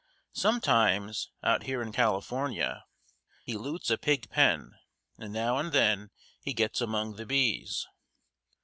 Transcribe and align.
Sometimes, 0.33 1.29
out 1.43 1.61
here 1.61 1.79
in 1.79 1.91
California, 1.91 2.85
he 3.45 3.55
loots 3.55 3.91
a 3.91 3.99
pig 3.99 4.31
pen, 4.31 4.71
and 5.19 5.31
now 5.31 5.59
and 5.59 5.71
then 5.73 6.09
he 6.41 6.53
gets 6.53 6.81
among 6.81 7.17
the 7.17 7.25
bees. 7.27 7.85